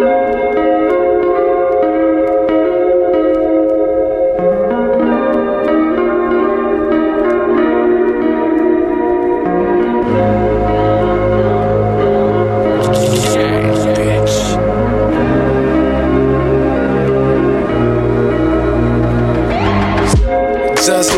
[0.00, 0.08] Just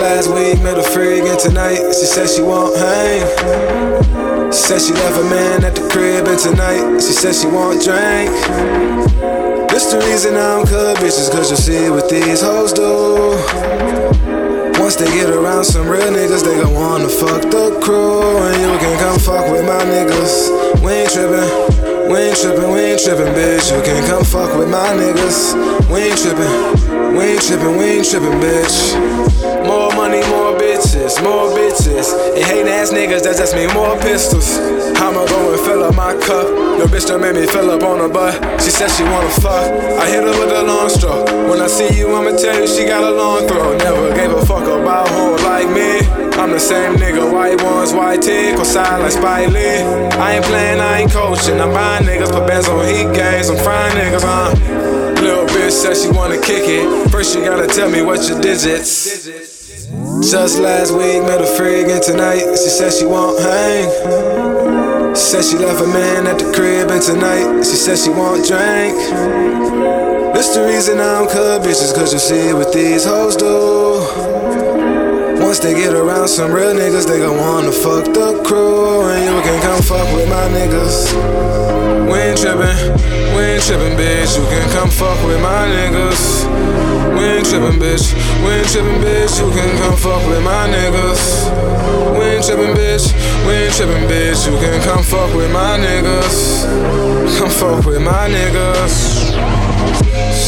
[0.00, 3.21] last week, met a freak and tonight she said she won't hang.
[4.52, 8.28] Said she left a man at the crib and tonight she said she won't drink.
[9.72, 13.32] This the reason I don't cut bitches, cause you see what these hoes do.
[14.76, 18.20] Once they get around some real niggas, they gon' wanna fuck the crew.
[18.20, 20.52] And you can come fuck with my niggas.
[20.84, 23.71] We ain't trippin', we ain't trippin', we ain't trippin', bitch.
[23.71, 25.54] You can come fuck with my niggas.
[25.86, 28.76] We ain't trippin', we ain't trippin', we ain't trippin', bitch.
[29.64, 30.41] More money, more
[30.92, 32.12] bitches, more bitches.
[32.36, 34.58] And hating ass niggas, that just mean more pistols.
[35.00, 36.48] I'ma go and fill up my cup.
[36.78, 38.36] Your bitch done made me fill up on her butt.
[38.60, 39.72] She said she wanna fuck.
[40.00, 41.27] I hit her with a long stroke.
[41.48, 43.76] When I see you, I'ma tell you she got a long throw.
[43.76, 46.04] Never gave a fuck about who like me.
[46.40, 49.84] I'm the same nigga, white ones, white tee, side like Spike Lee.
[50.20, 51.60] I ain't playing, I ain't coaching.
[51.60, 53.48] I'm buying niggas, put bands on heat games.
[53.48, 54.52] I'm frying niggas, huh?
[55.22, 57.10] Little bitch said she wanna kick it.
[57.10, 59.52] First, you gotta tell me what's your digits.
[60.20, 63.88] Just last week, met a freak, and tonight she said she won't hang.
[65.16, 68.92] Said she left a man at the crib, and tonight she said she won't drink.
[70.36, 74.05] This the reason I don't cut bitches, cause you see what these hoes do.
[75.40, 79.08] Once they get around some real niggas, they gon' wanna fuck the crew.
[79.08, 81.08] And you can come fuck with my niggas.
[82.05, 82.77] We ain't trippin',
[83.34, 84.36] we ain't trippin', bitch.
[84.36, 86.41] You can come fuck with my niggas.
[87.16, 88.14] We ain't trippin', bitch.
[88.42, 89.38] We ain't trippin', bitch.
[89.41, 91.50] You can come fuck with my niggas.
[92.18, 93.12] We ain't trippin', bitch.
[93.46, 94.46] We ain't trippin', bitch.
[94.48, 96.64] You can come fuck with my niggas.
[97.38, 99.33] Come fuck with my niggas.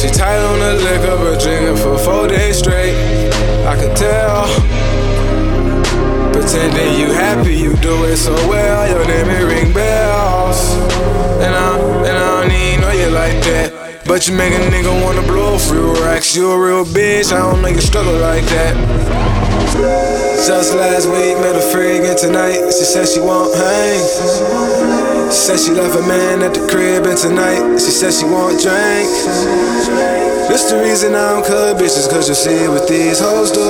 [0.00, 2.96] She tight on the liquor, but drinking for four days straight.
[3.66, 4.46] I can tell.
[6.32, 8.88] Pretending you happy, you do it so well.
[8.88, 10.74] Your name it ring bells.
[11.44, 13.73] And I, and I don't even know you like that.
[14.06, 16.36] But you make a nigga wanna blow a few racks.
[16.36, 18.76] You a real bitch, I don't know you struggle like that.
[20.46, 24.00] Just last week, met a freak, and tonight she said she won't hang.
[25.32, 28.60] She said she left a man at the crib, and tonight she said she won't
[28.60, 29.08] drink.
[30.52, 33.64] This the reason I don't cut bitches, cause you see what these hoes do.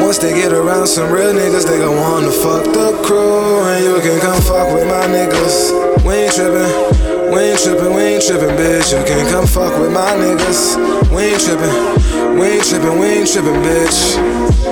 [0.00, 3.60] Once they get around some real niggas, they gon' wanna fuck the crew.
[3.60, 6.00] And you can come fuck with my niggas.
[6.02, 6.87] We ain't trippin',
[7.32, 8.92] we ain't trippin', we ain't trippin', bitch.
[8.92, 10.76] You can't come fuck with my niggas.
[11.14, 14.67] We ain't trippin', we ain't trippin', we ain't trippin', bitch.